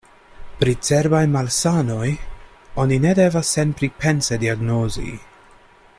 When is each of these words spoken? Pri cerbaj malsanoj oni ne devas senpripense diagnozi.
Pri 0.61 0.71
cerbaj 0.87 1.19
malsanoj 1.35 2.07
oni 2.85 2.99
ne 3.05 3.13
devas 3.21 3.53
senpripense 3.59 4.43
diagnozi. 4.45 5.09